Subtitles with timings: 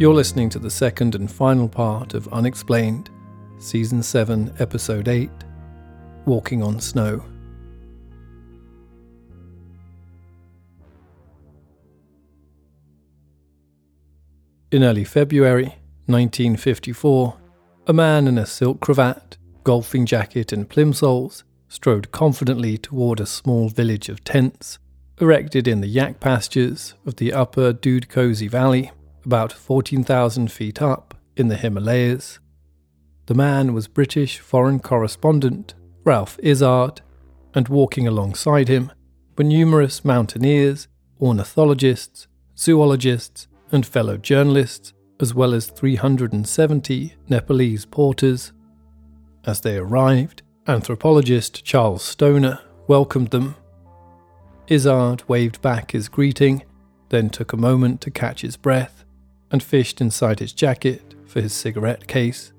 [0.00, 3.10] You're listening to the second and final part of Unexplained,
[3.58, 5.28] Season 7, Episode 8
[6.24, 7.22] Walking on Snow.
[14.72, 15.66] In early February
[16.06, 17.36] 1954,
[17.86, 23.68] a man in a silk cravat, golfing jacket, and plimsolls strode confidently toward a small
[23.68, 24.78] village of tents
[25.20, 28.92] erected in the yak pastures of the upper Dudh Kosi Valley
[29.24, 32.38] about 14,000 feet up in the Himalayas.
[33.26, 35.74] The man was British foreign correspondent
[36.04, 37.02] Ralph Izzard,
[37.54, 38.90] and walking alongside him
[39.36, 40.88] were numerous mountaineers,
[41.20, 48.52] ornithologists, zoologists, and fellow journalists, as well as 370 Nepalese porters.
[49.44, 53.56] As they arrived, anthropologist Charles Stoner welcomed them.
[54.66, 56.62] Izzard waved back his greeting,
[57.10, 59.04] then took a moment to catch his breath
[59.50, 62.52] and fished inside his jacket for his cigarette case.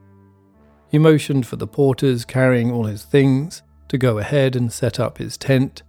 [0.90, 5.18] He motioned for the porters carrying all his things to go ahead and set up
[5.18, 5.84] his tent.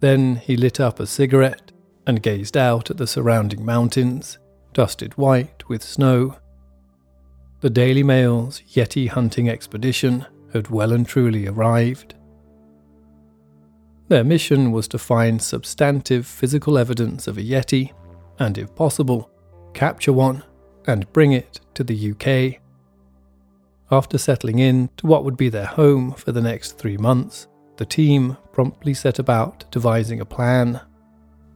[0.00, 1.72] Then he lit up a cigarette
[2.06, 4.38] and gazed out at the surrounding mountains,
[4.72, 6.36] dusted white with snow.
[7.60, 12.14] The Daily Mail's Yeti hunting expedition had well and truly arrived.
[14.08, 17.92] Their mission was to find substantive physical evidence of a Yeti,
[18.38, 19.30] and if possible,
[19.76, 20.42] capture one,
[20.86, 22.60] and bring it to the UK.
[23.90, 27.46] After settling in to what would be their home for the next three months,
[27.76, 30.80] the team promptly set about devising a plan.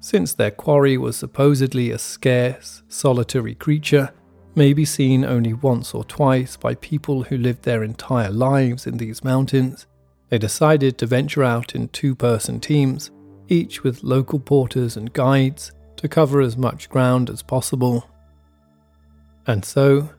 [0.01, 4.13] Since their quarry was supposedly a scarce, solitary creature,
[4.55, 9.25] maybe seen only once or twice by people who lived their entire lives in these
[9.25, 9.87] mountains,
[10.29, 13.11] they decided to venture out in two person teams,
[13.49, 18.10] each with local porters and guides, to cover as much ground as possible.
[19.51, 20.11] And so,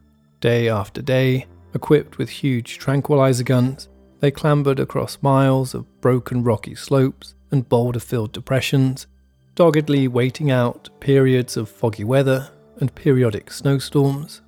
[0.41, 3.87] day after day, equipped with huge tranquilizer guns,
[4.19, 9.07] they clambered across miles of broken rocky slopes and boulder filled depressions,
[9.55, 14.41] doggedly waiting out periods of foggy weather and periodic snowstorms.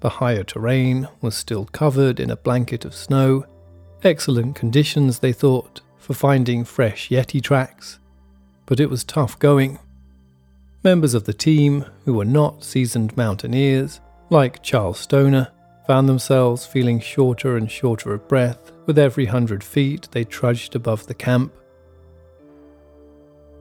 [0.00, 3.46] The higher terrain was still covered in a blanket of snow,
[4.02, 8.00] excellent conditions, they thought, for finding fresh Yeti tracks,
[8.66, 9.78] but it was tough going.
[10.86, 15.48] Members of the team, who were not seasoned mountaineers, like Charles Stoner,
[15.84, 21.08] found themselves feeling shorter and shorter of breath with every hundred feet they trudged above
[21.08, 21.52] the camp.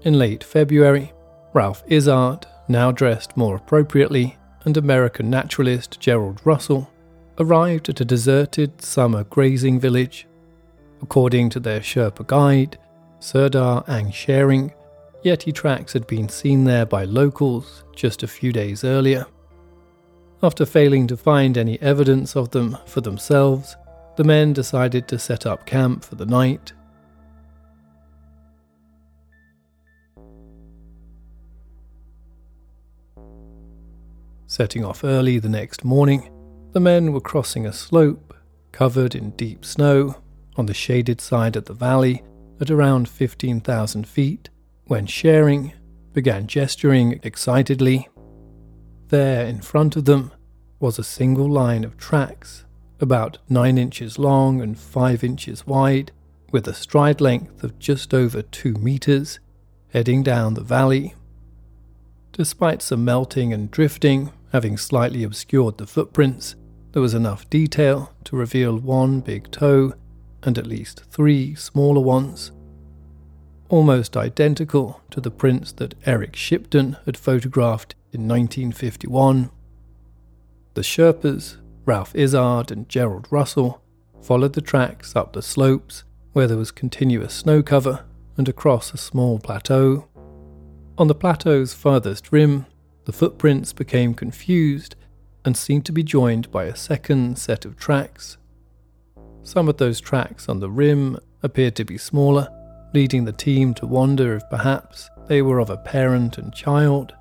[0.03, 1.13] In late February,
[1.51, 6.91] Ralph Izzard, now dressed more appropriately, and American naturalist Gerald Russell
[7.39, 10.27] arrived at a deserted summer grazing village.
[11.01, 12.77] According to their Sherpa guide,
[13.19, 14.73] Serdar Angsharing,
[15.25, 19.25] Yeti tracks had been seen there by locals just a few days earlier.
[20.43, 23.75] After failing to find any evidence of them for themselves,
[24.17, 26.73] the men decided to set up camp for the night.
[34.45, 36.29] Setting off early the next morning,
[36.73, 38.35] the men were crossing a slope
[38.71, 40.21] covered in deep snow
[40.55, 42.23] on the shaded side of the valley
[42.61, 44.49] at around 15,000 feet
[44.87, 45.73] when Sharing
[46.13, 48.07] began gesturing excitedly.
[49.09, 50.31] There in front of them
[50.79, 52.65] was a single line of tracks,
[52.99, 56.11] about 9 inches long and 5 inches wide,
[56.51, 59.39] with a stride length of just over 2 meters,
[59.89, 61.15] heading down the valley.
[62.31, 66.55] Despite some melting and drifting having slightly obscured the footprints,
[66.91, 69.93] there was enough detail to reveal one big toe
[70.43, 72.51] and at least three smaller ones
[73.69, 79.49] almost identical to the prints that Eric Shipton had photographed in 1951.
[80.73, 83.81] The Sherpas, Ralph Izzard and Gerald Russell,
[84.21, 86.03] followed the tracks up the slopes
[86.33, 88.05] where there was continuous snow cover
[88.37, 90.07] and across a small plateau.
[90.97, 92.65] On the plateau's farthest rim,
[93.05, 94.95] the footprints became confused
[95.43, 98.37] and seemed to be joined by a second set of tracks.
[99.43, 102.49] Some of those tracks on the rim appeared to be smaller,
[102.95, 107.13] leading the team to wonder if perhaps they were of a parent and child.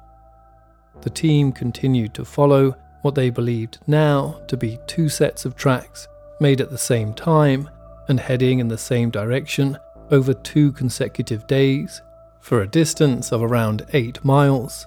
[1.02, 6.06] The team continued to follow what they believed now to be two sets of tracks
[6.38, 7.68] made at the same time
[8.06, 9.76] and heading in the same direction
[10.12, 12.02] over two consecutive days
[12.40, 14.86] for a distance of around 8 miles.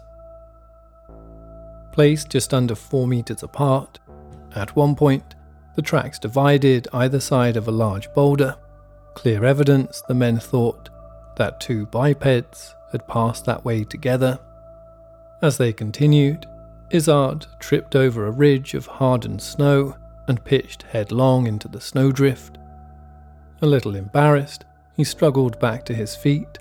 [1.91, 3.99] Placed just under 4 meters apart,
[4.55, 5.35] at one point,
[5.75, 8.55] the tracks divided either side of a large boulder
[9.17, 10.89] clear evidence the men thought
[11.37, 14.37] that two bipeds had passed that way together.
[15.41, 16.45] As they continued,
[16.91, 19.95] Izzard tripped over a ridge of hardened snow
[20.27, 22.59] and pitched headlong into the snowdrift.
[23.63, 24.65] A little embarrassed,
[24.95, 26.59] he struggled back to his feet,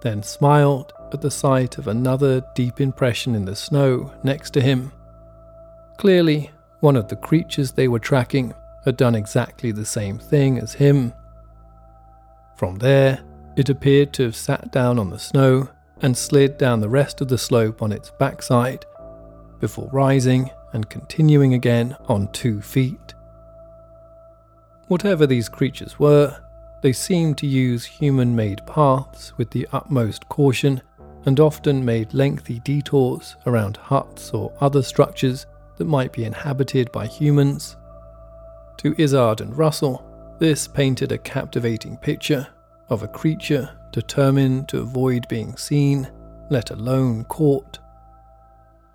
[0.00, 4.92] then smiled at the sight of another deep impression in the snow next to him.
[5.98, 8.54] Clearly, one of the creatures they were tracking
[8.86, 11.12] had done exactly the same thing as him.
[12.58, 13.20] From there,
[13.56, 15.68] it appeared to have sat down on the snow
[16.02, 18.84] and slid down the rest of the slope on its backside,
[19.60, 23.14] before rising and continuing again on two feet.
[24.88, 26.36] Whatever these creatures were,
[26.82, 30.82] they seemed to use human made paths with the utmost caution
[31.26, 35.46] and often made lengthy detours around huts or other structures
[35.76, 37.76] that might be inhabited by humans.
[38.78, 40.04] To Izzard and Russell,
[40.38, 42.46] this painted a captivating picture
[42.88, 46.10] of a creature determined to avoid being seen,
[46.50, 47.78] let alone caught.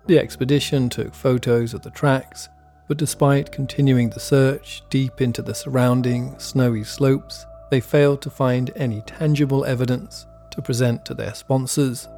[0.06, 2.48] The expedition took photos of the tracks,
[2.88, 8.70] but despite continuing the search deep into the surrounding snowy slopes, they failed to find
[8.76, 12.08] any tangible evidence to present to their sponsors.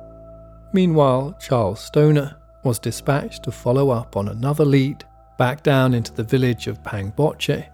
[0.73, 5.05] Meanwhile, Charles Stoner was dispatched to follow up on another lead
[5.39, 7.69] back down into the village of Pangboche,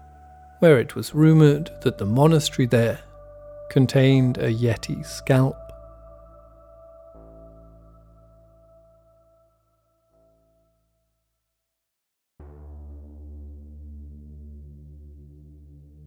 [0.63, 2.97] where it was rumoured that the monastery there
[3.69, 5.57] contained a Yeti scalp.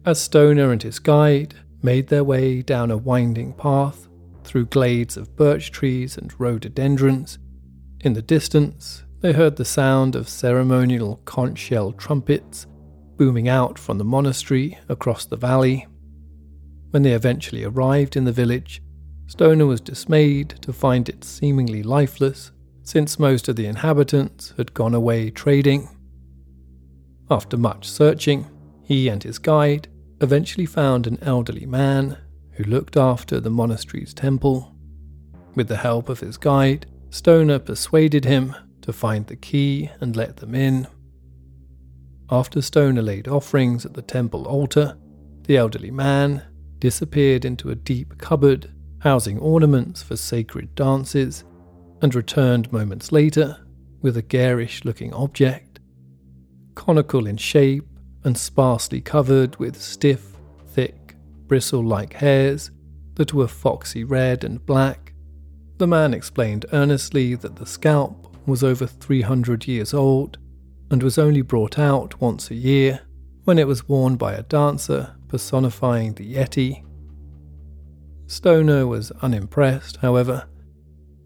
[0.03, 4.07] As Stoner and his guide made their way down a winding path
[4.43, 7.37] through glades of birch trees and rhododendrons,
[7.99, 12.65] in the distance they heard the sound of ceremonial conch shell trumpets
[13.17, 15.87] booming out from the monastery across the valley.
[16.91, 18.81] When they eventually arrived in the village,
[19.27, 22.51] Stoner was dismayed to find it seemingly lifeless,
[22.83, 25.89] since most of the inhabitants had gone away trading.
[27.29, 28.47] After much searching,
[28.83, 29.89] he and his guide
[30.21, 32.17] eventually found an elderly man
[32.53, 34.73] who looked after the monastery's temple.
[35.53, 40.37] With the help of his guide, Stoner persuaded him to find the key and let
[40.37, 40.87] them in.
[42.29, 44.97] After Stoner laid offerings at the temple altar,
[45.43, 46.43] the elderly man
[46.79, 48.69] disappeared into a deep cupboard
[48.99, 51.45] housing ornaments for sacred dances
[52.01, 53.57] and returned moments later
[54.01, 55.79] with a garish looking object.
[56.75, 57.87] Conical in shape
[58.25, 60.35] and sparsely covered with stiff,
[60.67, 61.15] thick,
[61.47, 62.71] bristle like hairs
[63.15, 65.13] that were foxy red and black.
[65.77, 70.37] The man explained earnestly that the scalp was over 300 years old
[70.89, 73.01] and was only brought out once a year
[73.43, 76.83] when it was worn by a dancer personifying the Yeti.
[78.27, 80.47] Stoner was unimpressed, however.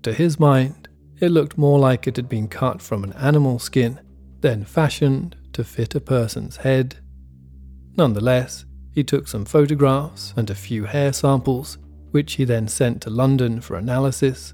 [0.03, 0.87] To his mind,
[1.19, 3.99] it looked more like it had been cut from an animal skin,
[4.41, 6.97] then fashioned to fit a person's head.
[7.97, 11.77] Nonetheless, he took some photographs and a few hair samples,
[12.11, 14.53] which he then sent to London for analysis.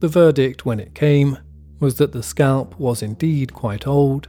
[0.00, 1.38] The verdict, when it came,
[1.84, 4.28] was that the scalp was indeed quite old,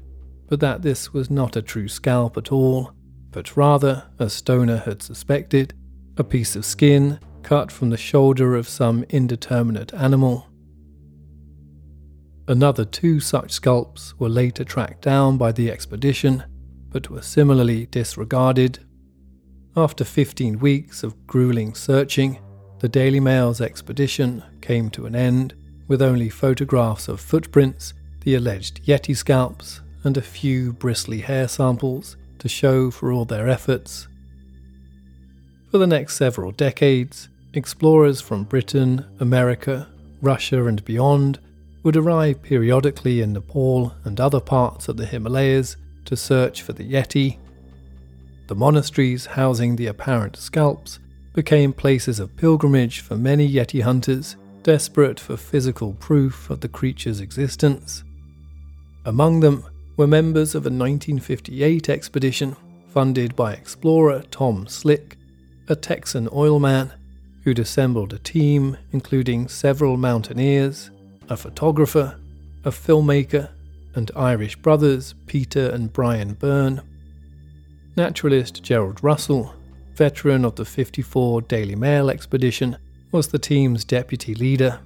[0.50, 2.92] but that this was not a true scalp at all,
[3.32, 5.74] but rather, as Stoner had suspected,
[6.18, 10.48] a piece of skin cut from the shoulder of some indeterminate animal.
[12.46, 16.44] Another two such sculpts were later tracked down by the expedition,
[16.90, 18.80] but were similarly disregarded.
[19.78, 22.38] After 15 weeks of grueling searching,
[22.80, 25.54] the Daily Mail's expedition came to an end
[25.88, 32.18] with only photographs of footprints, the alleged Yeti scalps, and a few bristly hair samples
[32.40, 34.08] to show for all their efforts.
[35.72, 39.88] For the next several decades, explorers from Britain, America,
[40.22, 41.40] Russia, and beyond
[41.84, 46.90] would arrive periodically in Nepal and other parts of the Himalayas to search for the
[46.90, 47.38] Yeti.
[48.48, 51.00] The monasteries housing the apparent scalps
[51.34, 54.36] became places of pilgrimage for many Yeti hunters
[54.66, 58.04] desperate for physical proof of the creature's existence.
[59.06, 59.64] Among them
[59.96, 62.56] were members of a 1958 expedition
[62.88, 65.18] funded by explorer Tom Slick,
[65.70, 66.92] a Texan oilman
[67.44, 70.90] who'd assembled a team including several mountaineers
[71.30, 72.20] a photographer,
[72.64, 73.50] a filmmaker,
[73.94, 76.82] and Irish brothers Peter and Brian Byrne.
[77.96, 79.54] Naturalist Gerald Russell,
[79.94, 82.78] veteran of the 54 Daily Mail expedition,
[83.16, 84.78] was the team's deputy leader.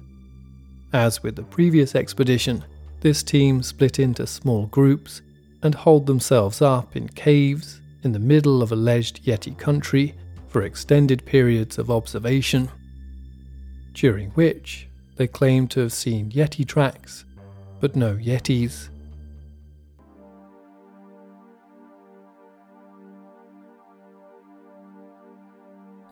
[0.92, 2.64] As with the previous expedition,
[3.00, 5.20] this team split into small groups
[5.64, 10.14] and holed themselves up in caves in the middle of alleged Yeti country
[10.46, 12.70] for extended periods of observation,
[13.94, 17.24] during which they claim to have seen Yeti tracks,
[17.80, 18.90] but no Yetis.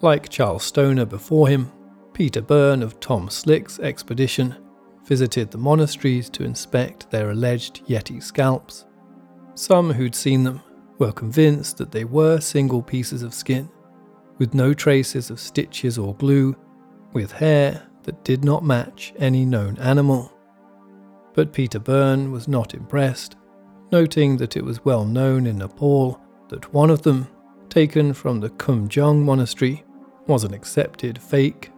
[0.01, 1.71] Like Charles Stoner before him,
[2.19, 4.57] Peter Byrne of Tom Slick's expedition
[5.05, 8.87] visited the monasteries to inspect their alleged Yeti scalps.
[9.55, 10.61] Some who'd seen them
[10.99, 13.71] were convinced that they were single pieces of skin,
[14.37, 16.57] with no traces of stitches or glue,
[17.13, 20.33] with hair that did not match any known animal.
[21.35, 23.37] But Peter Byrne was not impressed,
[23.93, 27.29] noting that it was well known in Nepal that one of them,
[27.69, 29.85] taken from the Khumjung monastery,
[30.27, 31.71] was an accepted fake.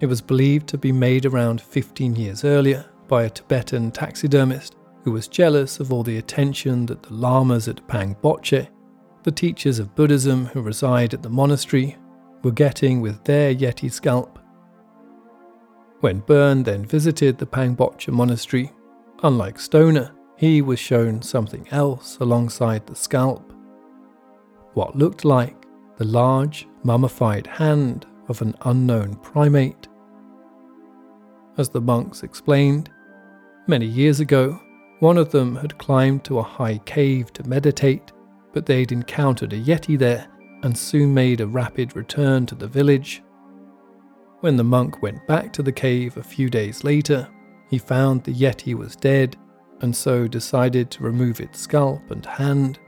[0.00, 5.12] It was believed to be made around 15 years earlier by a Tibetan taxidermist who
[5.12, 8.68] was jealous of all the attention that the lamas at Pangboche,
[9.22, 11.96] the teachers of Buddhism who reside at the monastery,
[12.42, 14.38] were getting with their Yeti scalp.
[16.00, 18.72] When Byrne then visited the Pangboche monastery,
[19.22, 23.52] unlike Stoner, he was shown something else alongside the scalp.
[24.72, 25.66] What looked like
[25.98, 29.88] the large, mummified hand of an unknown primate.
[31.60, 32.88] As the monks explained,
[33.66, 34.58] many years ago,
[35.00, 38.12] one of them had climbed to a high cave to meditate,
[38.54, 40.26] but they'd encountered a Yeti there
[40.62, 43.22] and soon made a rapid return to the village.
[44.40, 47.28] When the monk went back to the cave a few days later,
[47.68, 49.36] he found the Yeti was dead
[49.82, 52.78] and so decided to remove its scalp and hand.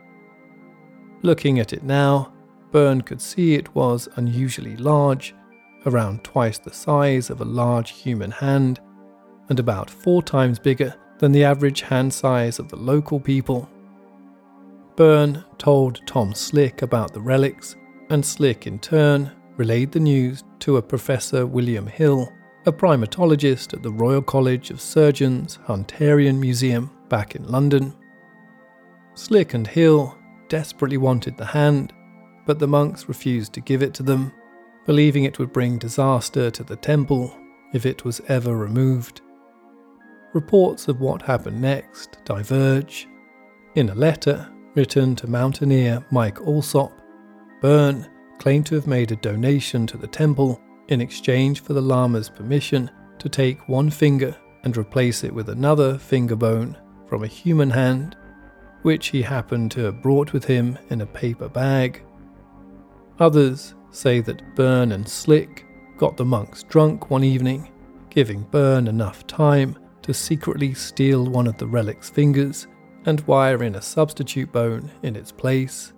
[1.20, 2.32] Looking at it now,
[2.70, 5.34] Byrne could see it was unusually large,
[5.86, 8.80] around twice the size of a large human hand,
[9.48, 13.68] and about four times bigger than the average hand size of the local people.
[14.96, 17.76] Byrne told Tom Slick about the relics,
[18.10, 22.30] and Slick in turn relayed the news to a Professor William Hill,
[22.66, 27.94] a primatologist at the Royal College of Surgeons Hunterian Museum back in London.
[29.14, 30.16] Slick and Hill
[30.48, 31.92] desperately wanted the hand,
[32.46, 34.32] but the monks refused to give it to them,
[34.86, 37.36] believing it would bring disaster to the temple
[37.72, 39.20] if it was ever removed.
[40.32, 43.08] Reports of what happened next diverge.
[43.74, 46.92] In a letter written to mountaineer Mike Alsop,
[47.60, 48.08] Byrne
[48.38, 52.90] claimed to have made a donation to the temple in exchange for the Lama's permission
[53.18, 58.16] to take one finger and replace it with another finger bone from a human hand,
[58.82, 62.02] which he happened to have brought with him in a paper bag.
[63.20, 67.70] Others say that Byrne and Slick got the monks drunk one evening,
[68.10, 72.66] giving Byrne enough time to secretly steal one of the relic's fingers
[73.06, 75.92] and wire in a substitute bone in its place.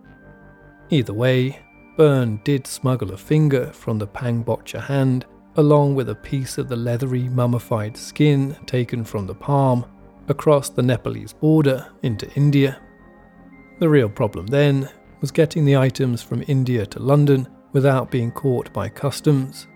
[0.91, 1.59] Either way,
[1.97, 5.25] Byrne did smuggle a finger from the Pangboche hand,
[5.57, 9.87] along with a piece of the leathery mummified skin taken from the palm,
[10.29, 12.81] across the Nepalese border into India.
[13.79, 14.89] The real problem then
[15.21, 19.67] was getting the items from India to London without being caught by customs.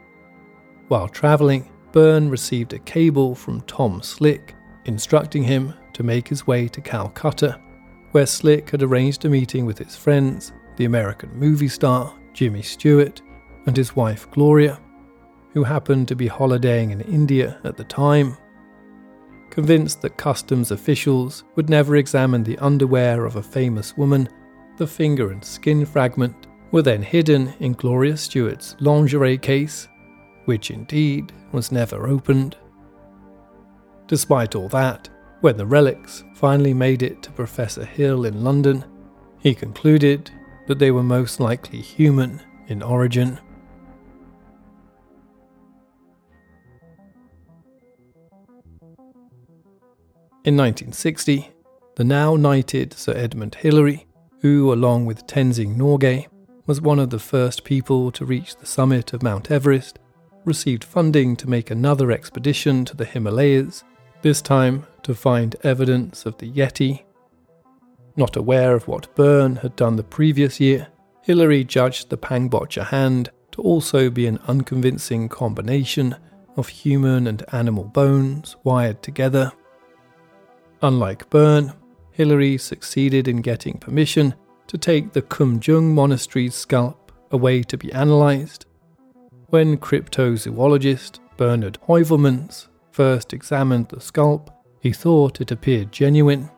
[0.86, 4.54] While travelling, Byrne received a cable from Tom Slick
[4.86, 7.60] instructing him to make his way to Calcutta,
[8.12, 13.20] where Slick had arranged a meeting with his friends, the American movie star Jimmy Stewart
[13.66, 14.80] and his wife Gloria,
[15.52, 18.36] who happened to be holidaying in India at the time.
[19.50, 24.28] Convinced that customs officials would never examine the underwear of a famous woman
[24.76, 29.88] the finger and skin fragment were then hidden in Gloria Stewart's lingerie case,
[30.44, 32.56] which indeed was never opened.
[34.06, 35.08] Despite all that,
[35.40, 38.84] when the relics finally made it to Professor Hill in London,
[39.38, 40.30] he concluded
[40.66, 43.38] that they were most likely human in origin.
[50.44, 51.50] In 1960,
[51.96, 54.08] the now knighted Sir Edmund Hillary
[54.40, 56.26] who, along with Tenzing Norgay,
[56.68, 59.98] was one of the first people to reach the summit of Mount Everest,
[60.44, 63.84] received funding to make another expedition to the Himalayas,
[64.20, 67.04] this time to find evidence of the Yeti.
[68.16, 70.88] Not aware of what Byrne had done the previous year,
[71.22, 76.16] Hillary judged the Pangboche hand to also be an unconvincing combination
[76.58, 79.52] of human and animal bones wired together.
[80.82, 81.72] Unlike Byrne,
[82.12, 84.34] Hillary succeeded in getting permission
[84.68, 88.66] to take the Khumjung monastery's scalp away to be analysed.
[89.46, 96.50] When cryptozoologist Bernard Heuvelmans first examined the scalp, he thought it appeared genuine.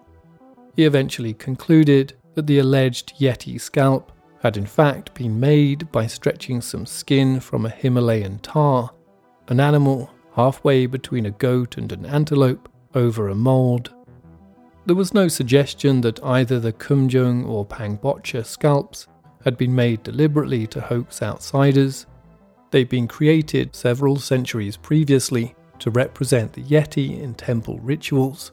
[0.76, 4.12] He eventually concluded that the alleged Yeti scalp
[4.42, 8.90] had in fact been made by stretching some skin from a Himalayan tahr,
[9.48, 13.92] an animal halfway between a goat and an antelope over a mould.
[14.86, 19.06] There was no suggestion that either the Khumjung or Pangboche scalps
[19.44, 22.06] had been made deliberately to hoax outsiders.
[22.70, 28.52] They'd been created several centuries previously to represent the Yeti in temple rituals.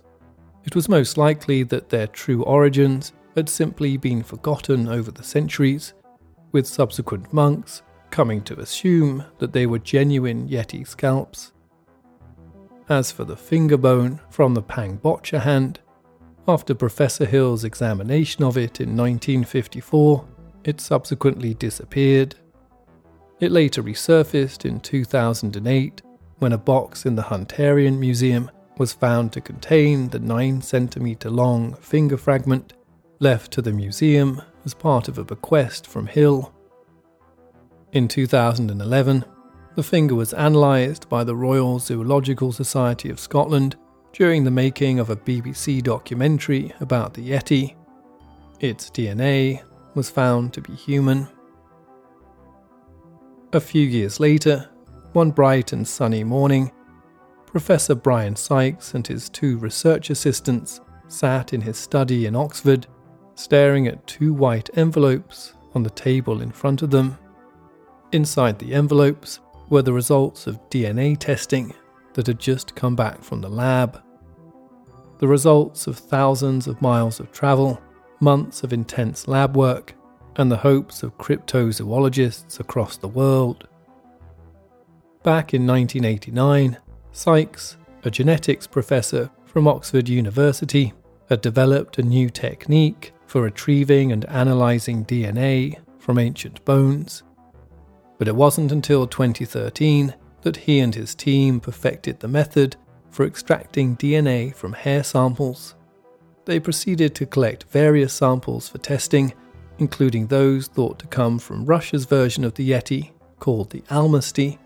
[0.66, 5.94] It was most likely that their true origins had simply been forgotten over the centuries,
[6.52, 11.52] with subsequent monks coming to assume that they were genuine Yeti scalps.
[12.90, 15.80] As for the finger bone from the Pangboche hand,
[16.48, 20.26] after Professor Hill's examination of it in 1954,
[20.64, 22.36] it subsequently disappeared.
[23.40, 26.02] It later resurfaced in 2008
[26.40, 31.74] when a box in the Hunterian Museum was found to contain the 9 centimetre long
[31.76, 32.74] finger fragment
[33.20, 36.54] left to the museum as part of a bequest from Hill.
[37.92, 39.26] In 2011,
[39.76, 43.76] the finger was analysed by the Royal Zoological Society of Scotland
[44.18, 47.76] during the making of a BBC documentary about the Yeti.
[48.60, 49.62] Its DNA
[49.94, 51.28] was found to be human.
[53.54, 54.68] A few years later,
[55.14, 56.72] one bright and sunny morning,
[57.46, 62.88] Professor Brian Sykes and his two research assistants sat in his study in Oxford,
[63.36, 67.20] staring at two white envelopes on the table in front of them.
[68.12, 71.72] Inside the envelopes were the results of DNA testing
[72.16, 74.02] that had just come back from the lab
[75.20, 77.82] the results of thousands of miles of travel,
[78.20, 79.94] months of intense lab work,
[80.36, 83.68] and the hopes of cryptozoologists across the world.
[85.24, 86.78] Back in 1989,
[87.12, 90.94] Sykes, a genetics professor from Oxford University,
[91.30, 97.24] had developed a new technique for retrieving and analysing DNA from ancient bones.
[98.18, 102.78] But it wasn't until 2013 that he and his team perfected the method
[103.10, 105.76] for extracting DNA from hair samples.
[106.46, 109.34] They proceeded to collect various samples for testing,
[109.80, 114.58] including those thought to come from Russia's version of the Yeti, called the Almasty,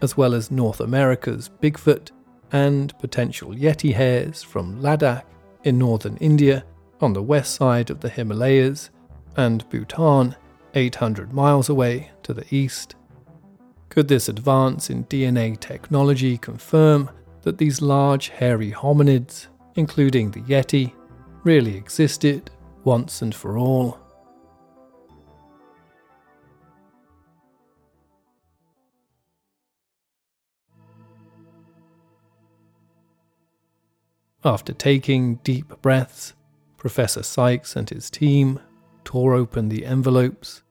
[0.00, 2.10] as well as North America's Bigfoot
[2.52, 5.24] and potential Yeti hairs from Ladakh
[5.64, 6.64] in northern India
[7.00, 8.90] on the west side of the Himalayas
[9.36, 10.34] and Bhutan
[10.74, 12.94] 800 miles away to the east.
[13.88, 17.10] Could this advance in DNA technology confirm
[17.46, 20.92] that these large hairy hominids, including the Yeti,
[21.44, 22.50] really existed
[22.82, 24.00] once and for all.
[34.44, 36.34] After taking deep breaths,
[36.76, 38.58] Professor Sykes and his team
[39.04, 40.64] tore open the envelopes.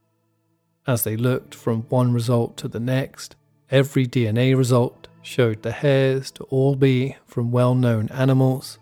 [0.86, 3.38] As they looked from one result to the next,
[3.72, 8.80] every DNA result showed the hairs to all be from well known animals.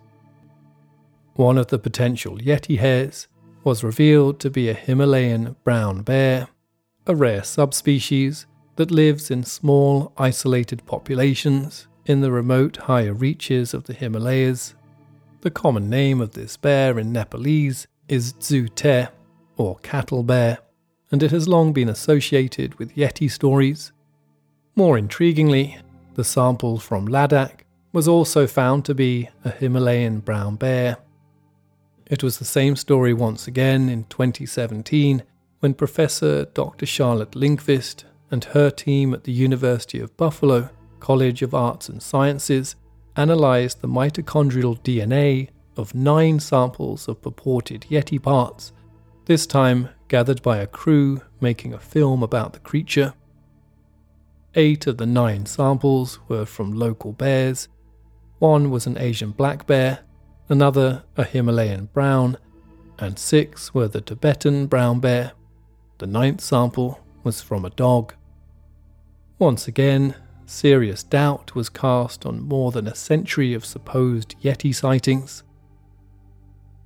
[1.36, 3.28] One of the potential Yeti hairs
[3.64, 6.50] was revealed to be a Himalayan brown bear,
[7.08, 13.86] a rare subspecies that lives in small, isolated populations in the remote higher reaches of
[13.86, 14.76] the Himalayas.
[15.42, 19.10] The common name of this bear in Nepalese is Dzute,
[19.56, 20.60] or cattle bear,
[21.12, 23.92] and it has long been associated with Yeti stories.
[24.76, 25.80] More intriguingly,
[26.16, 30.98] the sample from Ladakh was also found to be a Himalayan brown bear.
[32.08, 35.24] It was the same story once again in 2017
[35.60, 36.86] when Professor Dr.
[36.86, 42.76] Charlotte Lindqvist and her team at the University of Buffalo College of Arts and Sciences
[43.16, 48.72] analysed the mitochondrial DNA of nine samples of purported Yeti parts,
[49.26, 53.14] this time gathered by a crew making a film about the creature.
[54.56, 57.70] Eight of the nine samples were from local bears.
[58.38, 60.00] One was an Asian black bear,
[60.48, 62.38] another a Himalayan brown,
[63.00, 65.32] and six were the Tibetan brown bear.
[65.98, 68.14] The ninth sample was from a dog.
[69.40, 70.14] Once again,
[70.46, 75.42] serious doubt was cast on more than a century of supposed Yeti sightings.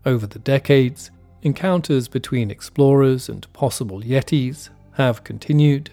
[0.06, 5.92] Over the decades, encounters between explorers and possible Yetis have continued.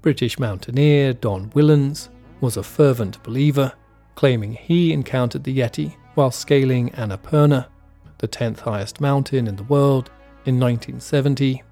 [0.00, 2.08] British mountaineer Don Whillans
[2.40, 3.72] was a fervent believer,
[4.14, 7.66] claiming he encountered the Yeti while scaling Annapurna,
[8.18, 10.10] the 10th highest mountain in the world,
[10.44, 11.62] in 1970.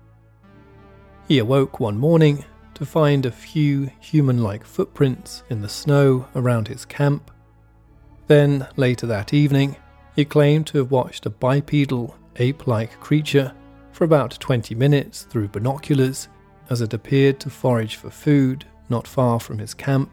[1.29, 6.69] He awoke one morning to find a few human like footprints in the snow around
[6.69, 7.31] his camp.
[8.27, 9.77] Then, later that evening,
[10.15, 13.53] he claimed to have watched a bipedal, ape like creature
[13.93, 16.29] for about 20 minutes through binoculars
[16.71, 20.11] as it appeared to forage for food not far from his camp.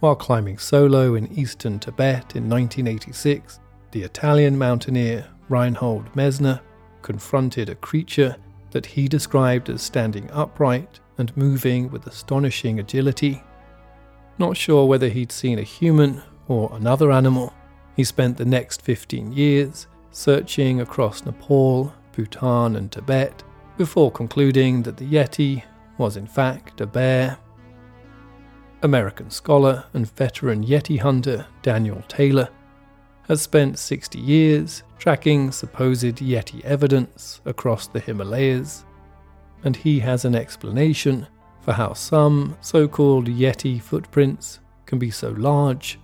[0.00, 6.60] While climbing solo in eastern Tibet in 1986, the Italian mountaineer Reinhold Messner
[7.02, 8.36] confronted a creature
[8.70, 13.42] that he described as standing upright and moving with astonishing agility.
[14.38, 17.52] Not sure whether he'd seen a human or another animal,
[17.96, 23.42] he spent the next 15 years searching across Nepal, Bhutan, and Tibet
[23.78, 25.62] before concluding that the Yeti
[25.98, 27.38] was in fact a bear.
[28.82, 32.48] American scholar and veteran Yeti hunter Daniel Taylor
[33.28, 38.84] has spent 60 years tracking supposed Yeti evidence across the Himalayas,
[39.62, 41.26] and he has an explanation
[41.60, 46.00] for how some so called Yeti footprints can be so large.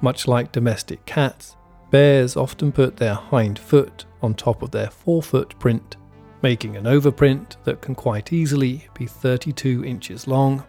[0.00, 1.56] Much like domestic cats,
[1.90, 5.96] bears often put their hind foot on top of their forefoot print,
[6.42, 10.64] making an overprint that can quite easily be 32 inches long.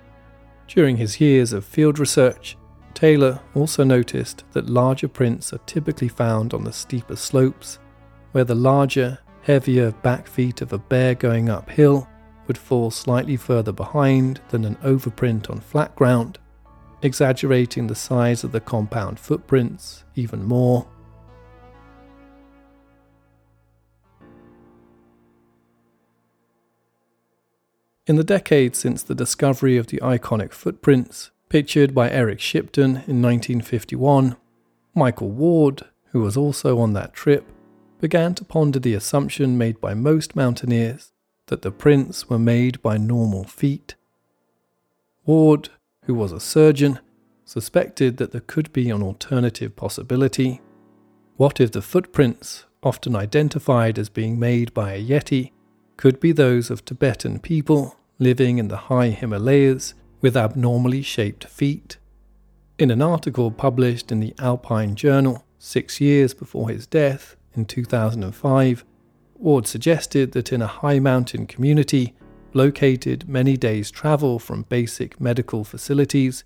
[0.68, 2.58] During his years of field research,
[2.94, 7.80] Taylor also noticed that larger prints are typically found on the steeper slopes,
[8.32, 12.08] where the larger, heavier back feet of a bear going uphill
[12.48, 16.40] would fall slightly further behind than an overprint on flat ground,
[17.02, 20.88] exaggerating the size of the compound footprints even more.
[28.10, 33.22] In the decades since the discovery of the iconic footprints, pictured by Eric Shipton in
[33.22, 34.36] 1951,
[34.96, 37.46] Michael Ward, who was also on that trip,
[38.02, 41.12] began to ponder the assumption made by most mountaineers
[41.50, 43.94] that the prints were made by normal feet.
[45.28, 45.70] Ward,
[46.06, 46.98] who was a surgeon,
[47.46, 50.62] suspected that there could be an alternative possibility.
[51.38, 55.52] What if the footprints, often identified as being made by a Yeti,
[55.96, 61.98] could be those of Tibetan people living in the high Himalayas with abnormally shaped feet.
[62.78, 68.86] In an article published in the Alpine Journal six years before his death in 2005,
[69.36, 72.14] Ward suggested that in a high mountain community
[72.54, 76.44] located many days' travel from basic medical facilities,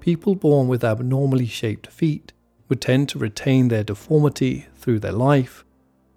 [0.00, 2.32] people born with abnormally shaped feet
[2.68, 5.64] would tend to retain their deformity through their life.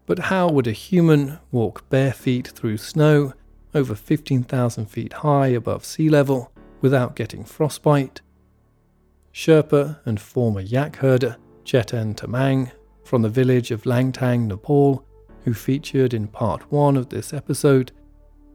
[0.06, 3.34] But how would a human walk bare feet through snow
[3.74, 6.52] over 15,000 feet high above sea level
[6.82, 8.22] without getting frostbite.
[9.34, 12.72] Sherpa and former yak herder Chetan Tamang
[13.04, 15.06] from the village of Langtang, Nepal,
[15.44, 17.92] who featured in part 1 of this episode,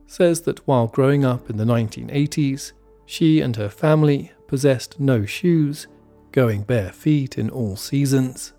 [0.07, 2.72] says that while growing up in the 1980s,
[3.07, 5.87] she and her family possessed no shoes,
[6.33, 8.53] going bare feet in all seasons.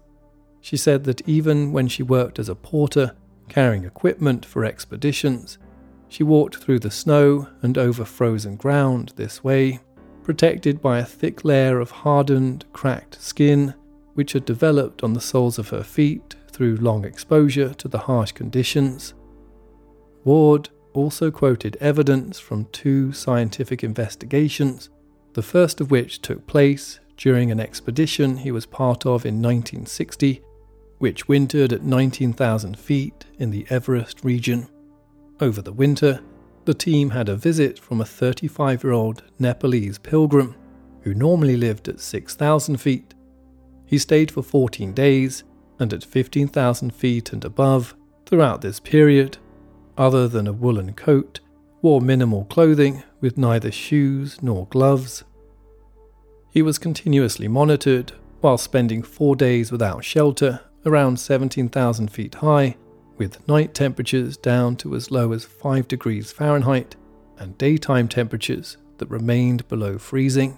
[0.61, 3.15] She said that even when she worked as a porter,
[3.47, 5.57] carrying equipment for expeditions,
[6.15, 9.78] she walked through the snow and over frozen ground this way,
[10.23, 13.73] protected by a thick layer of hardened, cracked skin
[14.13, 18.32] which had developed on the soles of her feet through long exposure to the harsh
[18.32, 19.13] conditions.
[20.23, 24.89] Ward also quoted evidence from two scientific investigations,
[25.34, 30.41] the first of which took place during an expedition he was part of in 1960,
[30.97, 34.69] which wintered at 19,000 feet in the Everest region.
[35.41, 36.21] Over the winter,
[36.63, 40.56] the team had a visit from a 35 year old Nepalese pilgrim
[41.02, 43.13] who normally lived at 6,000 feet.
[43.86, 45.43] He stayed for 14 days
[45.78, 47.95] and at 15,000 feet and above
[48.26, 49.38] throughout this period,
[49.98, 51.41] other than a woolen coat,
[51.82, 55.24] wore minimal clothing with neither shoes nor gloves.
[56.50, 62.78] He was continuously monitored while spending four days without shelter around 17,000 feet high
[63.17, 66.95] with night temperatures down to as low as 5 degrees Fahrenheit
[67.38, 70.58] and daytime temperatures that remained below freezing.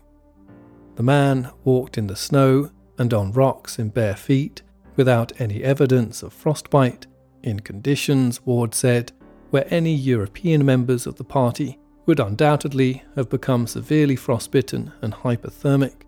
[0.95, 4.61] The man walked in the snow and on rocks in bare feet
[4.95, 7.05] without any evidence of frostbite,
[7.43, 9.11] in conditions, Ward said,
[9.51, 16.03] where any European members of the party would undoubtedly have become severely frostbitten and hypothermic.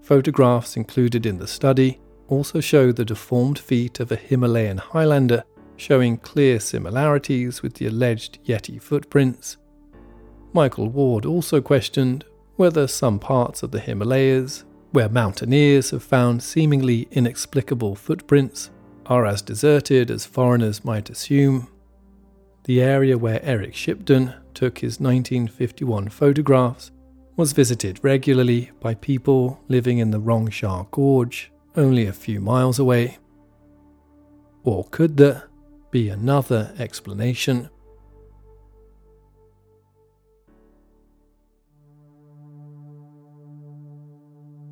[0.00, 5.44] Photographs included in the study also show the deformed feet of a Himalayan Highlander
[5.76, 9.56] showing clear similarities with the alleged Yeti footprints.
[10.52, 12.24] Michael Ward also questioned
[12.56, 18.70] whether some parts of the Himalayas, where mountaineers have found seemingly inexplicable footprints,
[19.06, 21.68] are as deserted as foreigners might assume.
[22.64, 26.92] The area where Eric Shipton took his 1951 photographs
[27.36, 33.18] was visited regularly by people living in the Rongshar Gorge, only a few miles away.
[34.62, 35.48] Or could there?
[35.94, 37.70] Be another explanation.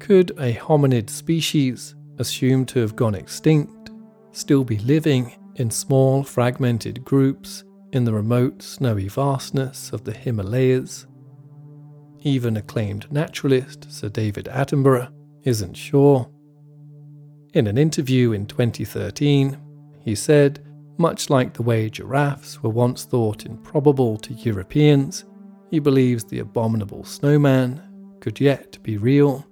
[0.00, 3.92] Could a hominid species, assumed to have gone extinct,
[4.32, 11.06] still be living in small fragmented groups in the remote snowy vastness of the Himalayas?
[12.22, 15.12] Even acclaimed naturalist Sir David Attenborough
[15.44, 16.28] isn't sure.
[17.54, 19.56] In an interview in 2013,
[20.00, 20.66] he said,
[20.98, 25.24] much like the way giraffes were once thought improbable to Europeans,
[25.70, 27.82] he believes the abominable snowman
[28.20, 29.46] could yet be real.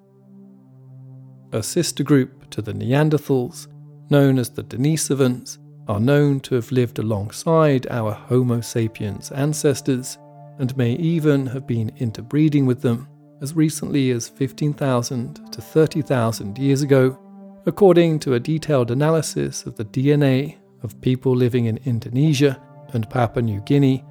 [1.52, 3.68] A sister group to the Neanderthals,
[4.10, 10.18] known as the Denisovans, are known to have lived alongside our Homo sapiens ancestors
[10.58, 13.08] and may even have been interbreeding with them
[13.40, 17.18] as recently as 15,000 to 30,000 years ago,
[17.66, 22.60] according to a detailed analysis of the DNA of people living in Indonesia
[22.92, 24.04] and Papua New Guinea,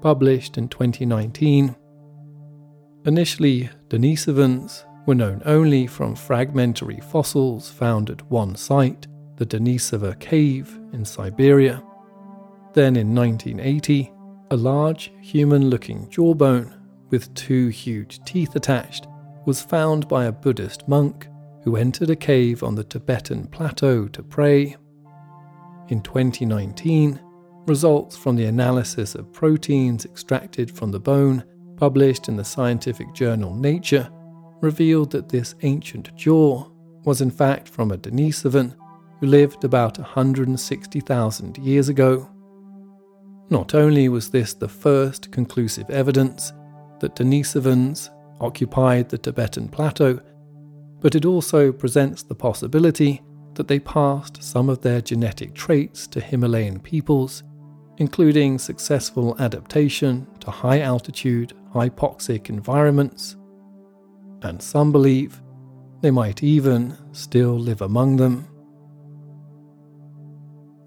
[0.00, 1.74] published in 2019.
[3.06, 10.78] Initially, Denisovans were known only from fragmentary fossils found at one site, the Denisova Cave
[10.92, 11.82] in Siberia.
[12.72, 14.12] Then in 1980,
[14.50, 16.74] a large human looking jawbone
[17.10, 19.06] with two huge teeth attached
[19.46, 21.28] was found by a Buddhist monk
[21.62, 24.76] who entered a cave on the Tibetan plateau to pray.
[25.88, 27.20] In 2019,
[27.66, 31.44] results from the analysis of proteins extracted from the bone,
[31.76, 34.08] published in the scientific journal Nature,
[34.60, 36.66] revealed that this ancient jaw
[37.04, 38.74] was in fact from a Denisovan
[39.20, 42.30] who lived about 160,000 years ago.
[43.50, 46.52] Not only was this the first conclusive evidence
[47.00, 48.08] that Denisovans
[48.40, 50.18] occupied the Tibetan plateau,
[51.00, 53.20] but it also presents the possibility
[53.54, 57.42] that they passed some of their genetic traits to Himalayan peoples,
[57.98, 63.36] including successful adaptation to high altitude, hypoxic environments,
[64.42, 65.40] and some believe
[66.00, 68.46] they might even still live among them.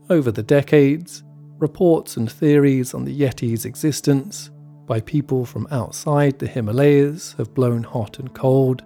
[0.09, 1.23] Over the decades,
[1.57, 4.51] reports and theories on the Yeti's existence
[4.85, 8.83] by people from outside the Himalayas have blown hot and cold.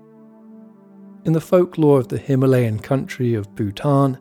[1.23, 4.17] In the folklore of the Himalayan country of Bhutan,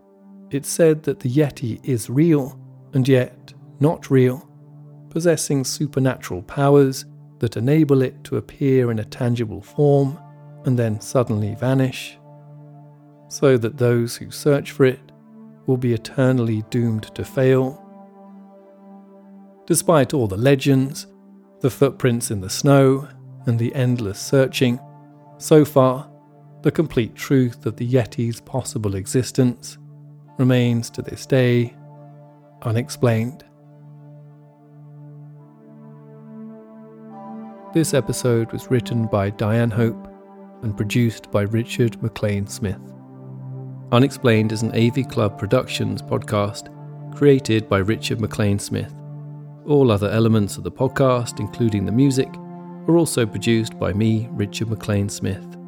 [0.50, 2.60] it's said that the Yeti is real
[2.92, 4.46] and yet not real,
[5.08, 7.06] possessing supernatural powers
[7.38, 10.18] that enable it to appear in a tangible form
[10.66, 12.18] and then suddenly vanish,
[13.28, 15.00] so that those who search for it
[15.66, 17.82] will be eternally doomed to fail.
[19.66, 21.06] Despite all the legends,
[21.60, 23.08] the footprints in the snow,
[23.46, 24.78] and the endless searching,
[25.38, 26.10] so far,
[26.62, 29.78] the complete truth of the Yeti's possible existence
[30.38, 31.74] remains to this day
[32.62, 33.44] unexplained.
[37.72, 40.08] This episode was written by Diane Hope
[40.62, 42.80] and produced by Richard MacLean Smith.
[43.92, 46.68] Unexplained is an AV Club Productions podcast
[47.16, 48.92] created by Richard MacLean Smith.
[49.66, 52.28] All other elements of the podcast, including the music,
[52.86, 55.59] are also produced by me, Richard MacLean Smith.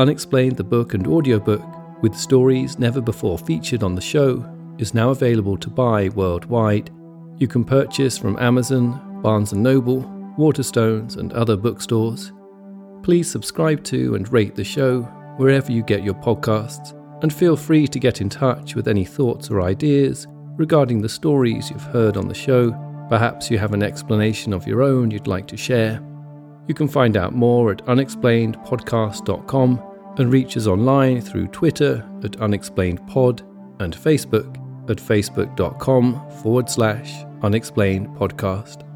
[0.00, 1.62] Unexplained, the book and audiobook,
[2.00, 4.42] with stories never before featured on the show,
[4.78, 6.88] is now available to buy worldwide.
[7.36, 10.04] You can purchase from Amazon, Barnes & Noble,
[10.38, 12.32] Waterstones, and other bookstores.
[13.02, 15.02] Please subscribe to and rate the show
[15.36, 19.50] wherever you get your podcasts, and feel free to get in touch with any thoughts
[19.50, 22.70] or ideas regarding the stories you've heard on the show.
[23.10, 26.02] Perhaps you have an explanation of your own you'd like to share.
[26.68, 29.88] You can find out more at unexplainedpodcast.com
[30.20, 33.40] and reach us online through Twitter at unexplainedpod
[33.80, 34.56] and Facebook
[34.90, 38.89] at facebook.com forward slash unexplained podcast.